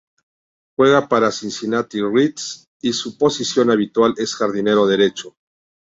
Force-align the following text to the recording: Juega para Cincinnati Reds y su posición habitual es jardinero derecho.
Juega 0.75 1.07
para 1.07 1.29
Cincinnati 1.31 2.01
Reds 2.01 2.65
y 2.81 2.91
su 2.93 3.19
posición 3.19 3.69
habitual 3.69 4.15
es 4.17 4.33
jardinero 4.33 4.87
derecho. 4.87 5.35